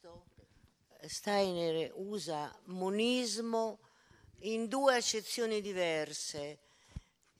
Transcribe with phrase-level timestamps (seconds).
[0.00, 0.24] testo
[1.06, 3.78] Steiner usa monismo
[4.40, 6.58] in due accezioni diverse,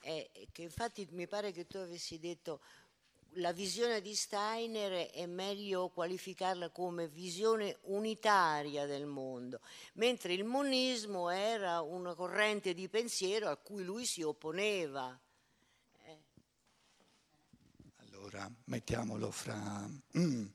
[0.01, 2.61] eh, che infatti mi pare che tu avessi detto
[3.35, 9.61] la visione di Steiner è meglio qualificarla come visione unitaria del mondo,
[9.95, 15.19] mentre il monismo era una corrente di pensiero a cui lui si opponeva.
[16.05, 16.19] Eh.
[17.97, 19.89] Allora, mettiamolo fra...
[20.19, 20.47] Mm,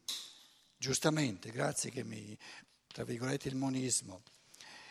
[0.85, 2.37] giustamente, grazie che mi...
[2.85, 4.21] tra virgolette il monismo.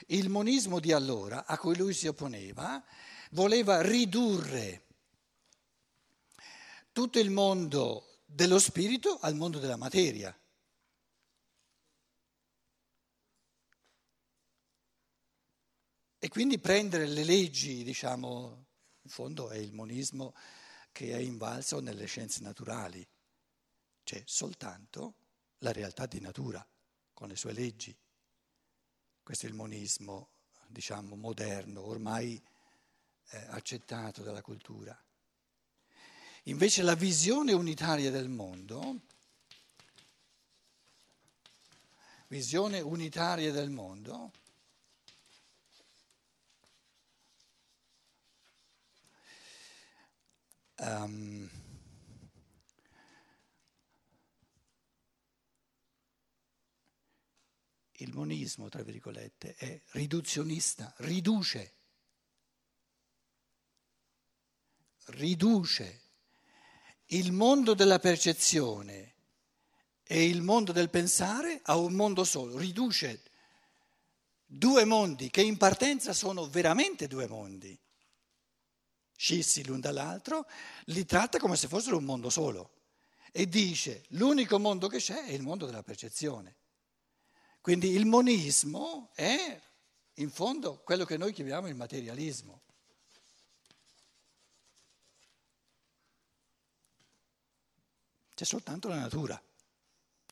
[0.09, 2.85] Il monismo di allora, a cui lui si opponeva,
[3.31, 4.83] voleva ridurre
[6.91, 10.37] tutto il mondo dello spirito al mondo della materia.
[16.19, 18.65] E quindi prendere le leggi, diciamo,
[19.03, 20.35] in fondo è il monismo
[20.91, 23.07] che è invalso nelle scienze naturali,
[24.03, 25.23] c'è soltanto
[25.65, 26.65] la realtà di natura
[27.15, 27.97] con le sue leggi.
[29.23, 30.29] Questo è il monismo,
[30.67, 32.41] diciamo, moderno, ormai
[33.31, 34.97] eh, accettato dalla cultura.
[36.45, 39.01] Invece la visione unitaria del mondo,
[42.29, 44.33] visione unitaria del mondo,
[50.81, 51.44] um,
[57.99, 61.75] il monismo, tra virgolette, è riduzionista, riduce,
[65.07, 66.01] riduce.
[67.07, 69.13] Il mondo della percezione
[70.03, 73.23] e il mondo del pensare a un mondo solo, riduce
[74.45, 77.79] due mondi che in partenza sono veramente due mondi,
[79.17, 80.47] scissi l'un dall'altro,
[80.87, 82.71] li tratta come se fossero un mondo solo.
[83.33, 86.57] E dice l'unico mondo che c'è è il mondo della percezione.
[87.65, 89.59] Quindi il monismo è
[90.17, 92.61] in fondo quello che noi chiamiamo il materialismo.
[98.35, 99.43] C'è soltanto la natura,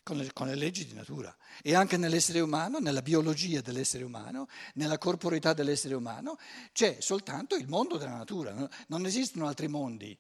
[0.03, 1.35] con le, con le, leggi di natura.
[1.63, 6.37] E anche nell'essere umano, nella biologia dell'essere umano, nella corporeità dell'essere umano,
[6.75, 10.15] c'è soltanto il mondo della natura, non esistono altri mondi.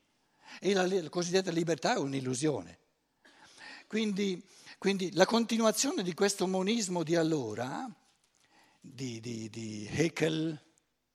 [0.59, 2.79] E la, la cosiddetta libertà è un'illusione.
[3.87, 4.43] Quindi,
[4.83, 7.89] quindi, la continuazione di questo monismo di allora,
[8.81, 10.61] di, di, di Hegel,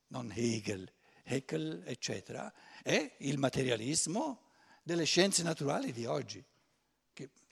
[0.08, 0.90] non Hegel,
[1.24, 2.50] Hegel, eccetera,
[2.82, 4.52] è il materialismo
[4.82, 6.42] delle scienze naturali di oggi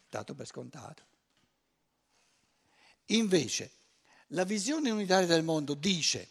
[0.08, 1.03] dato per scontato.
[3.08, 3.72] Invece,
[4.28, 6.30] la visione unitaria del mondo dice,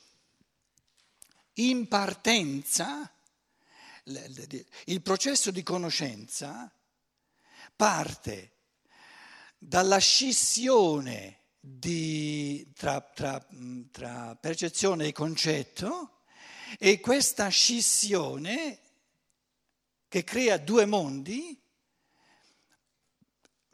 [1.57, 3.15] in partenza,
[4.05, 6.75] il processo di conoscenza
[7.77, 8.54] parte
[9.67, 13.45] dalla scissione di, tra, tra,
[13.91, 16.21] tra percezione e concetto
[16.79, 18.79] e questa scissione
[20.09, 21.59] che crea due mondi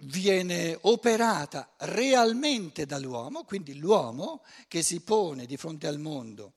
[0.02, 6.52] viene operata realmente dall'uomo, quindi l'uomo che si pone di fronte al mondo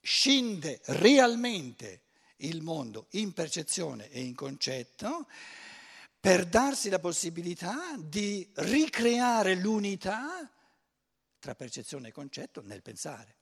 [0.00, 2.02] scinde realmente
[2.38, 5.26] il mondo in percezione e in concetto
[6.26, 10.50] per darsi la possibilità di ricreare l'unità
[11.38, 13.36] tra percezione e concetto nel pensare.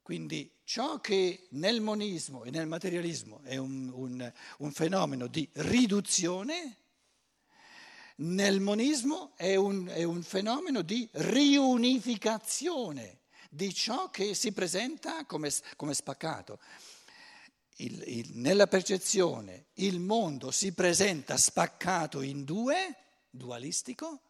[0.00, 6.76] Quindi ciò che nel monismo e nel materialismo è un, un, un fenomeno di riduzione,
[8.16, 13.18] nel monismo è un, è un, fenomeno di riunificazione
[13.50, 16.58] di ciò che si presenta come, come spaccato.
[17.80, 22.96] Il, il, nella percezione il mondo si presenta spaccato in due,
[23.30, 24.22] dualistico,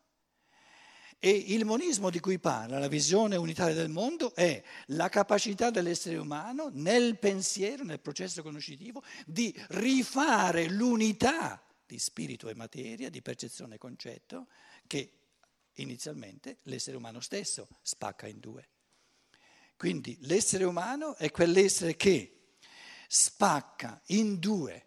[1.18, 6.16] e il monismo di cui parla, la visione unitaria del mondo, è la capacità dell'essere
[6.18, 13.76] umano nel pensiero, nel processo conoscitivo, di rifare l'unità di spirito e materia, di percezione
[13.76, 14.48] e concetto,
[14.86, 15.12] che
[15.74, 18.68] inizialmente l'essere umano stesso spacca in due.
[19.76, 22.35] Quindi l'essere umano è quell'essere che
[23.08, 24.86] spacca in due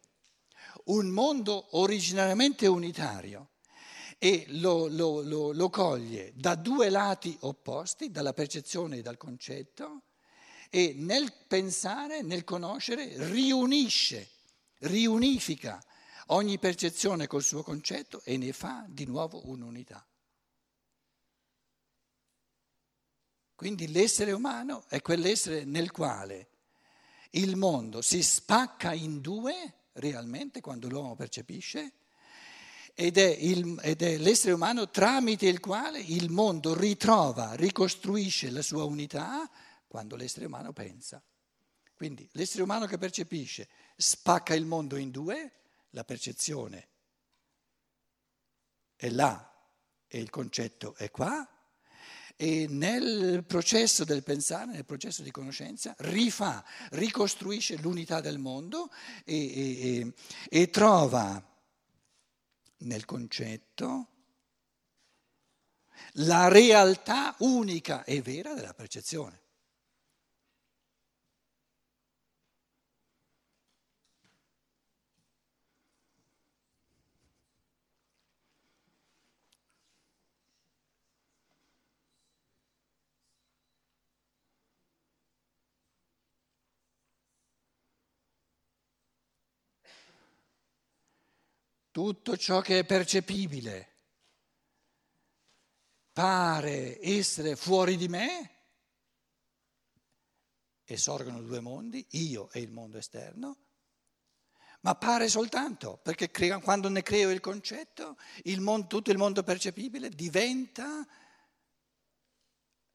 [0.85, 3.51] un mondo originariamente unitario
[4.17, 10.03] e lo, lo, lo, lo coglie da due lati opposti, dalla percezione e dal concetto,
[10.69, 14.29] e nel pensare, nel conoscere, riunisce,
[14.79, 15.83] riunifica
[16.27, 20.05] ogni percezione col suo concetto e ne fa di nuovo un'unità.
[23.55, 26.48] Quindi l'essere umano è quell'essere nel quale
[27.31, 31.93] il mondo si spacca in due realmente quando l'uomo percepisce
[32.93, 38.61] ed è, il, ed è l'essere umano tramite il quale il mondo ritrova, ricostruisce la
[38.61, 39.49] sua unità
[39.87, 41.23] quando l'essere umano pensa.
[41.95, 45.51] Quindi l'essere umano che percepisce spacca il mondo in due,
[45.91, 46.87] la percezione
[48.95, 49.49] è là
[50.05, 51.47] e il concetto è qua,
[52.41, 58.89] e nel processo del pensare, nel processo di conoscenza, rifà, ricostruisce l'unità del mondo
[59.25, 60.13] e, e,
[60.47, 61.43] e trova
[62.77, 64.07] nel concetto
[66.13, 69.41] la realtà unica e vera della percezione.
[91.91, 93.89] Tutto ciò che è percepibile
[96.11, 98.57] pare essere fuori di me
[100.83, 103.57] e sorgono due mondi, io e il mondo esterno,
[104.81, 106.31] ma pare soltanto, perché
[106.61, 111.07] quando ne creo il concetto, il mondo, tutto il mondo percepibile diventa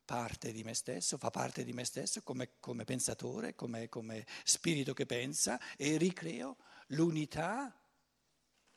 [0.04, 4.92] parte di me stesso, fa parte di me stesso come, come pensatore, come, come spirito
[4.92, 6.56] che pensa e ricreo
[6.88, 7.74] l'unità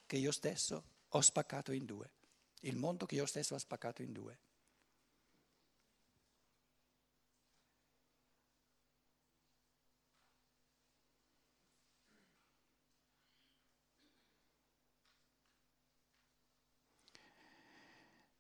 [0.08, 2.12] che io stesso ho spaccato in due,
[2.62, 4.40] il mondo che io stesso ho spaccato in due.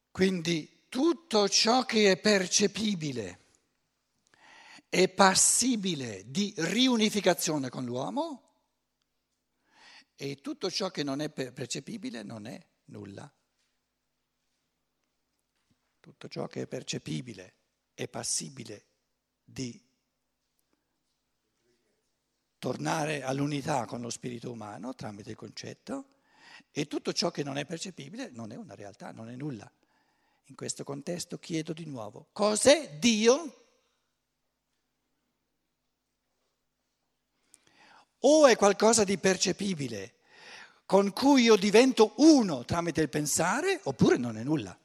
[0.10, 3.42] Quindi tutto ciò che è percepibile
[4.90, 8.46] è passibile di riunificazione con l'uomo
[10.19, 13.31] e tutto ciò che non è percepibile non è nulla.
[16.00, 17.54] Tutto ciò che è percepibile
[17.94, 18.86] è passibile
[19.44, 19.80] di
[22.58, 26.16] tornare all'unità con lo spirito umano tramite il concetto
[26.72, 29.72] e tutto ciò che non è percepibile non è una realtà, non è nulla.
[30.46, 33.67] In questo contesto chiedo di nuovo, cos'è Dio?
[38.22, 40.14] O è qualcosa di percepibile
[40.86, 44.75] con cui io divento uno tramite il pensare oppure non è nulla.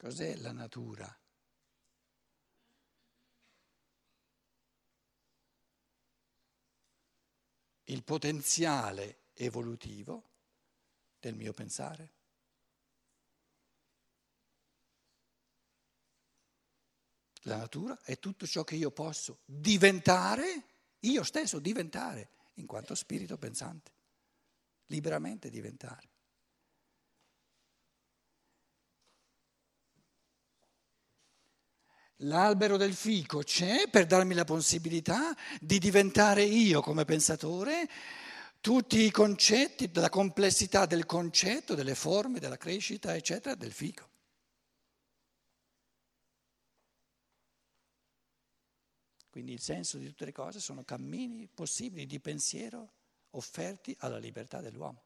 [0.00, 1.14] Cos'è la natura?
[7.84, 10.30] Il potenziale evolutivo
[11.20, 12.14] del mio pensare.
[17.42, 20.64] La natura è tutto ciò che io posso diventare,
[21.00, 23.92] io stesso diventare, in quanto spirito pensante,
[24.86, 26.09] liberamente diventare.
[32.24, 37.88] L'albero del fico c'è per darmi la possibilità di diventare io come pensatore
[38.60, 44.08] tutti i concetti, la complessità del concetto, delle forme, della crescita, eccetera, del fico.
[49.30, 52.92] Quindi il senso di tutte le cose sono cammini possibili di pensiero
[53.30, 55.04] offerti alla libertà dell'uomo.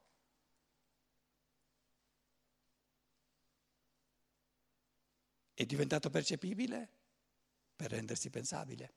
[5.53, 6.94] È diventato percepibile
[7.75, 8.93] per rendersi pensabile.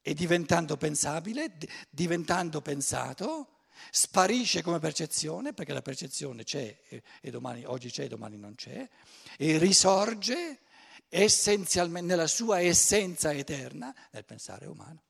[0.00, 1.56] E diventando pensabile,
[1.90, 8.38] diventando pensato, sparisce come percezione, perché la percezione c'è e domani, oggi c'è e domani
[8.38, 8.88] non c'è,
[9.36, 10.60] e risorge
[11.08, 15.04] essenzialmente nella sua essenza eterna nel pensare umano.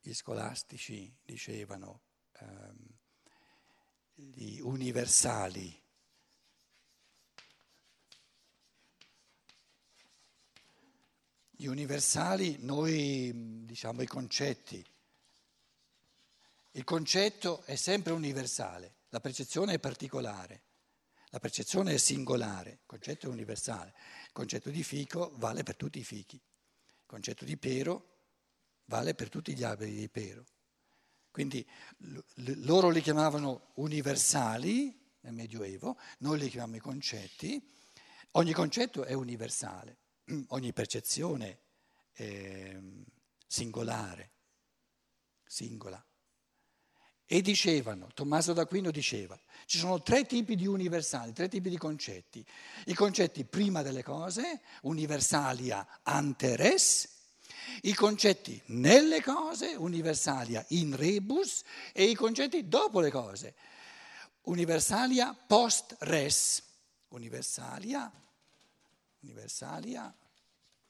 [0.00, 2.02] Gli scolastici dicevano
[4.14, 5.82] gli universali.
[11.50, 14.84] Gli universali, noi diciamo i concetti.
[16.72, 20.62] Il concetto è sempre universale, la percezione è particolare,
[21.28, 23.94] la percezione è singolare, il concetto è universale.
[24.24, 28.12] Il concetto di fico vale per tutti i fichi, il concetto di pero
[28.86, 30.44] vale per tutti gli alberi di pero.
[31.34, 31.68] Quindi
[32.62, 37.60] loro li chiamavano universali nel Medioevo, noi li chiamiamo i concetti.
[38.36, 39.96] Ogni concetto è universale,
[40.50, 41.58] ogni percezione
[42.12, 42.78] è
[43.48, 44.30] singolare,
[45.44, 46.00] singola.
[47.26, 49.36] E dicevano, Tommaso d'Aquino diceva,
[49.66, 52.46] ci sono tre tipi di universali, tre tipi di concetti.
[52.84, 57.13] I concetti prima delle cose, universalia ante res,
[57.82, 63.54] i concetti nelle cose, universalia in rebus, e i concetti dopo le cose,
[64.42, 66.62] universalia post res,
[67.08, 68.10] universalia,
[69.20, 70.14] universalia,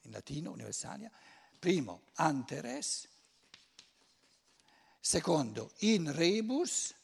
[0.03, 1.11] in latino universalia,
[1.59, 3.09] primo ante res,
[5.01, 6.95] secondo in rebus,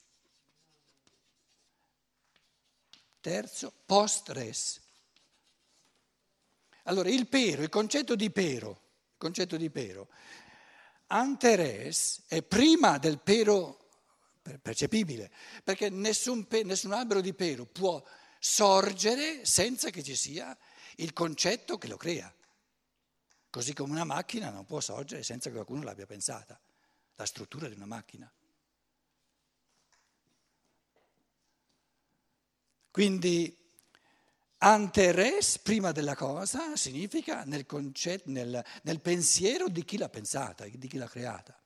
[3.21, 4.81] terzo post res.
[6.85, 8.89] Allora il pero, il concetto di pero,
[9.21, 10.09] concetto di pero,
[11.09, 13.77] ante res è prima del pero
[14.63, 15.31] percepibile,
[15.63, 18.03] perché nessun, nessun albero di pero può
[18.39, 20.57] sorgere senza che ci sia
[20.97, 22.35] il concetto che lo crea.
[23.51, 26.59] Così come una macchina non può sorgere senza che qualcuno l'abbia pensata
[27.17, 28.33] la struttura di una macchina.
[32.91, 33.60] Quindi
[34.63, 40.67] ante res, prima della cosa, significa nel, concetto, nel, nel pensiero di chi l'ha pensata,
[40.67, 41.59] di chi l'ha creata.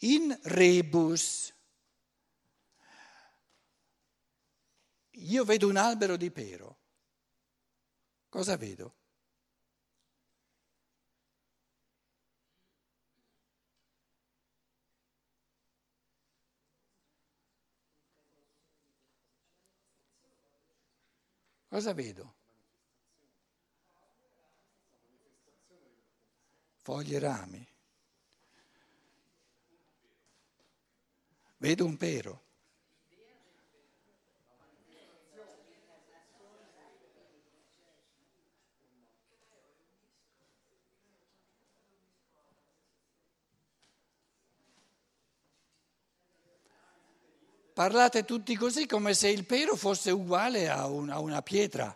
[0.00, 1.54] In rebus,
[5.10, 6.78] io vedo un albero di pero,
[8.28, 8.94] cosa vedo?
[21.68, 22.34] Cosa vedo?
[26.76, 27.68] Foglie e rami.
[31.58, 32.45] Vedo un pero.
[47.76, 51.94] Parlate tutti così come se il pero fosse uguale a, un, a una pietra.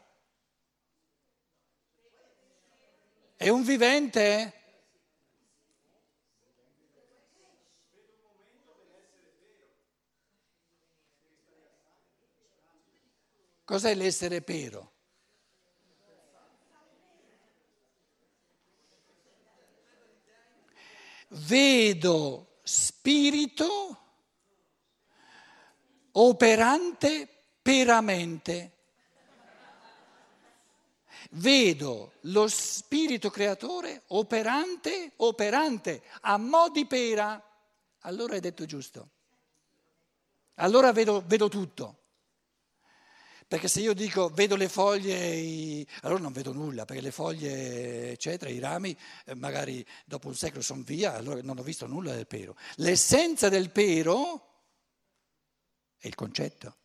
[3.34, 4.52] È un vivente?
[13.64, 14.92] Cos'è l'essere pero?
[21.28, 23.99] Vedo spirito
[26.12, 27.28] operante
[27.62, 28.72] peramente.
[31.32, 37.40] Vedo lo spirito creatore operante, operante, a mo' di pera.
[38.00, 39.10] Allora hai detto giusto.
[40.54, 41.96] Allora vedo, vedo tutto.
[43.46, 45.86] Perché se io dico vedo le foglie, i...
[46.02, 50.62] allora non vedo nulla, perché le foglie, eccetera, i rami, eh, magari dopo un secolo
[50.62, 52.54] sono via, allora non ho visto nulla del pero.
[52.76, 54.49] L'essenza del pero
[56.00, 56.76] è il concetto.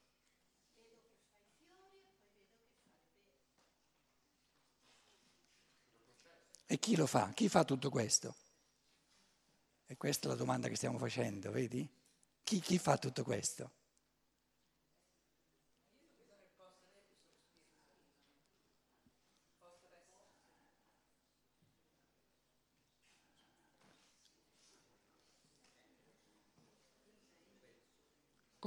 [6.67, 7.31] E chi lo fa?
[7.33, 8.35] Chi fa tutto questo?
[9.85, 11.87] E questa è la domanda che stiamo facendo, vedi?
[12.43, 13.71] Chi, chi fa tutto questo?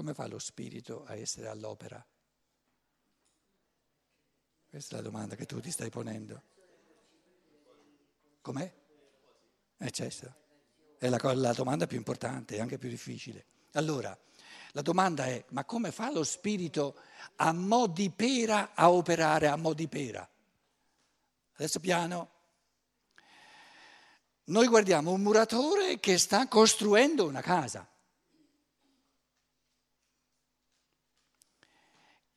[0.08, 2.02] Come fa lo spirito a essere all'opera?
[4.70, 6.42] Questa è la domanda che tu ti stai ponendo.
[8.40, 8.74] Com'è?
[9.76, 10.34] Eh, certo.
[10.96, 13.44] È la, la domanda più importante e anche più difficile.
[13.72, 14.18] Allora,
[14.72, 16.96] la domanda è, ma come fa lo spirito
[17.36, 20.26] a mo' di pera a operare a mo' di pera?
[21.56, 22.30] Adesso piano.
[24.44, 27.86] Noi guardiamo un muratore che sta costruendo una casa.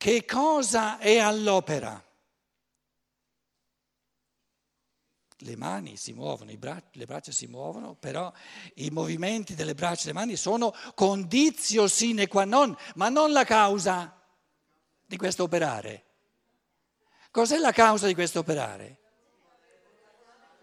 [0.02, 2.04] Che cosa è all'opera?
[5.36, 8.32] Le mani si muovono, bra- le braccia si muovono, però
[8.74, 13.44] i movimenti delle braccia e delle mani sono condizio sine qua non, ma non la
[13.44, 14.20] causa
[15.06, 16.04] di questo operare.
[17.30, 18.98] Cos'è la causa di questo operare?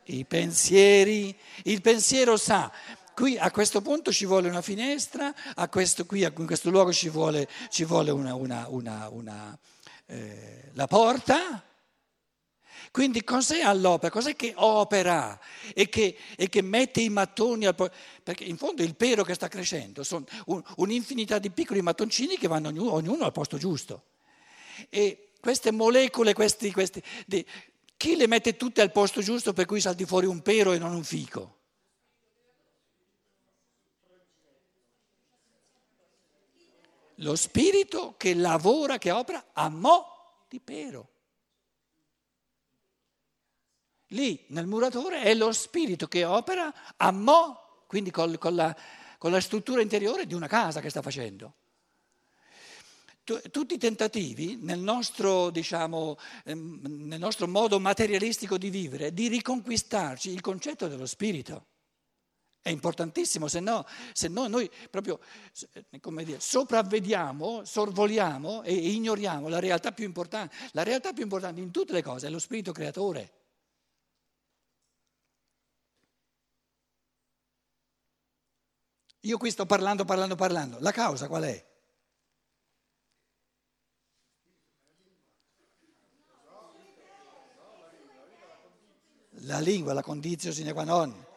[0.03, 1.33] I pensieri.
[1.63, 2.69] Il pensiero sa,
[3.19, 5.35] Qui a questo punto ci vuole una finestra,
[5.69, 8.65] questo, qui in questo luogo ci vuole, ci vuole una, una,
[9.09, 9.59] una,
[10.05, 11.61] eh, la porta
[12.91, 14.09] Quindi cos'è all'opera?
[14.09, 15.37] Cos'è che opera
[15.73, 17.89] e che, e che mette i mattoni al po-
[18.23, 22.47] Perché in fondo il pero che sta crescendo sono un, un'infinità di piccoli mattoncini che
[22.47, 24.03] vanno ognuno, ognuno, al posto giusto.
[24.87, 27.45] E queste molecole, questi, questi, di,
[27.97, 30.93] chi le mette tutte al posto giusto per cui salti fuori un pero e non
[30.93, 31.57] un fico?
[37.21, 41.09] Lo spirito che lavora, che opera a mo' di pero.
[44.07, 48.75] Lì nel muratore è lo spirito che opera a mo', quindi con, con, la,
[49.17, 51.55] con la struttura interiore di una casa che sta facendo
[53.51, 60.31] tutti i tentativi nel nostro, diciamo, ehm, nel nostro, modo materialistico di vivere di riconquistarci
[60.31, 61.65] il concetto dello spirito.
[62.61, 65.19] È importantissimo, se no, se no noi proprio
[66.01, 70.55] come dire, sopravvediamo, sorvoliamo e ignoriamo la realtà più importante.
[70.73, 73.33] La realtà più importante in tutte le cose è lo spirito creatore.
[79.23, 80.77] Io qui sto parlando, parlando, parlando.
[80.79, 81.67] La causa qual è?
[89.43, 91.27] La lingua, la condizione sine qua non.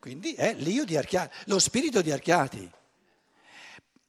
[0.00, 2.68] Quindi è l'io di Archiati, lo spirito di Archiati.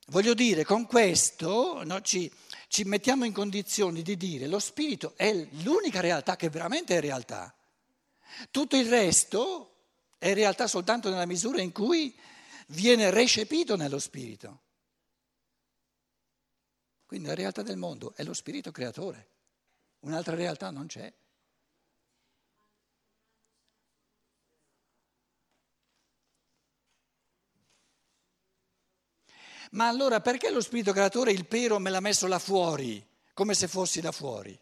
[0.07, 2.31] Voglio dire, con questo no, ci,
[2.69, 5.33] ci mettiamo in condizioni di dire lo spirito è
[5.63, 7.53] l'unica realtà che veramente è realtà.
[8.49, 9.75] Tutto il resto
[10.17, 12.17] è realtà soltanto nella misura in cui
[12.67, 14.61] viene recepito nello spirito.
[17.05, 19.27] Quindi la realtà del mondo è lo spirito creatore,
[19.99, 21.11] un'altra realtà non c'è.
[29.71, 33.67] Ma allora perché lo spirito creatore il pero me l'ha messo là fuori, come se
[33.67, 34.57] fossi da fuori?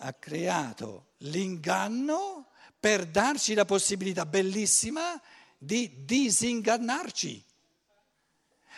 [0.00, 5.20] ha creato l'inganno per darci la possibilità bellissima
[5.56, 7.44] di disingannarci.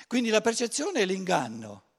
[0.07, 1.90] Quindi la percezione è l'inganno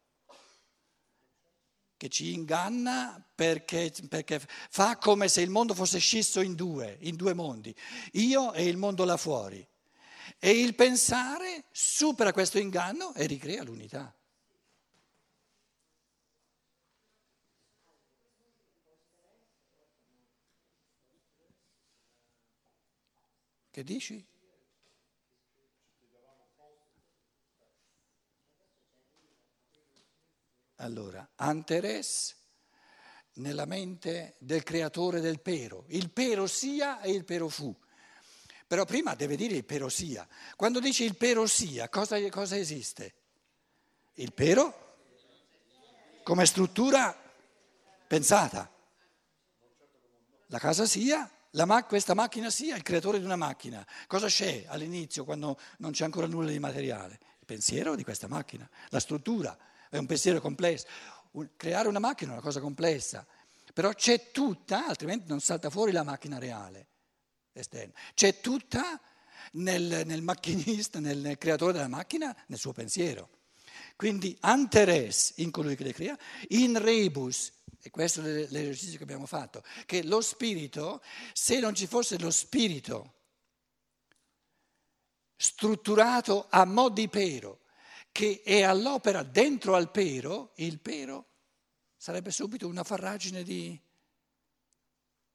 [2.01, 7.15] che ci inganna perché, perché, fa come se il mondo fosse scisso in due, in
[7.15, 7.75] due mondi,
[8.13, 9.63] io e il mondo là fuori.
[10.39, 14.11] E il pensare supera questo inganno e ricrea l'unità.
[23.69, 24.30] Che dici?
[30.81, 32.35] Allora, Anteres
[33.33, 35.85] nella mente del creatore del pero.
[35.89, 37.73] Il pero sia e il pero fu.
[38.65, 40.27] Però prima deve dire il pero sia.
[40.55, 43.13] Quando dice il pero sia, cosa, cosa esiste?
[44.15, 44.95] Il pero
[46.23, 47.15] come struttura
[48.07, 48.69] pensata.
[50.47, 51.29] La casa sia
[51.65, 53.85] ma- questa macchina sia il creatore di una macchina.
[54.07, 57.19] Cosa c'è all'inizio quando non c'è ancora nulla di materiale?
[57.39, 59.57] Il pensiero di questa macchina, la struttura,
[59.91, 60.87] è un pensiero complesso.
[61.55, 63.25] Creare una macchina è una cosa complessa,
[63.73, 66.87] però c'è tutta, altrimenti non salta fuori la macchina reale,
[67.53, 67.93] esterna.
[68.13, 68.99] C'è tutta
[69.53, 73.29] nel, nel macchinista, nel creatore della macchina, nel suo pensiero.
[73.95, 76.17] Quindi anteres in colui che le crea,
[76.49, 77.51] in rebus
[77.83, 81.01] e questo è l'esercizio che abbiamo fatto, che lo spirito,
[81.33, 83.15] se non ci fosse lo spirito
[85.35, 87.60] strutturato a mo' di pero,
[88.11, 91.27] che è all'opera dentro al pero, il pero
[91.95, 93.79] sarebbe subito una farragine di,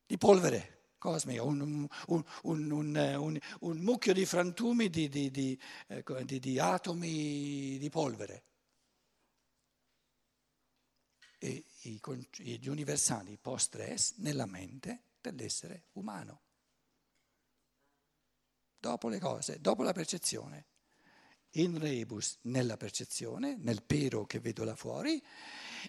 [0.05, 6.59] di polvere cosmica, un, un, un, un, mucchio di frantumi di, di, di, ecco, di
[6.59, 8.45] atomi di polvere
[11.39, 16.41] e gli universali post-stress nella mente dell'essere umano.
[18.79, 20.67] Dopo le cose, dopo la percezione.
[21.59, 25.23] In rebus nella percezione, nel pero che vedo là fuori,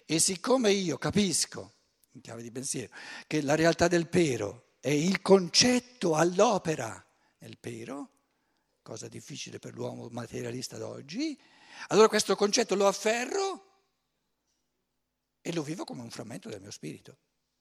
[0.06, 1.74] e siccome io capisco,
[2.12, 2.94] in chiave di pensiero,
[3.26, 7.04] che la realtà del pero è il concetto all'opera
[7.38, 8.10] nel pero,
[8.80, 11.38] cosa difficile per l'uomo materialista d'oggi,
[11.88, 13.66] allora questo concetto lo afferro
[15.42, 17.18] e lo vivo come un frammento del mio spirito,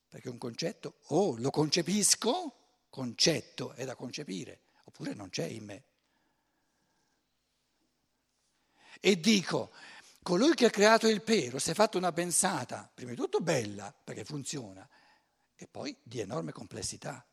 [0.07, 5.83] perché un concetto o lo concepisco, concetto è da concepire, oppure non c'è in me.
[8.99, 9.71] E dico,
[10.23, 13.93] colui che ha creato il pero si è fatto una pensata, prima di tutto bella,
[14.03, 14.87] perché funziona,
[15.55, 17.25] e poi di enorme complessità.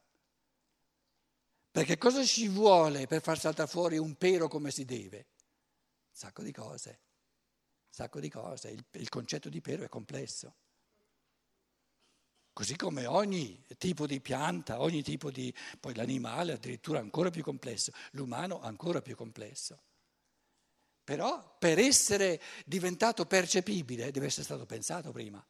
[1.70, 5.16] Perché cosa ci vuole per far saltare fuori un pero come si deve?
[5.16, 8.70] Un sacco di cose, un sacco di cose.
[8.70, 10.54] Il, il concetto di pero è complesso.
[12.52, 15.52] Così come ogni tipo di pianta, ogni tipo di...
[15.80, 19.82] poi l'animale addirittura ancora più complesso, l'umano ancora più complesso.
[21.04, 25.44] Però per essere diventato percepibile deve essere stato pensato prima.